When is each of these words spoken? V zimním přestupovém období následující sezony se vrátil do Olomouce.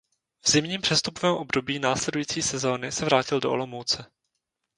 V 0.45 0.49
zimním 0.51 0.81
přestupovém 0.81 1.35
období 1.35 1.79
následující 1.79 2.41
sezony 2.41 2.91
se 2.91 3.05
vrátil 3.05 3.39
do 3.39 3.51
Olomouce. 3.51 4.05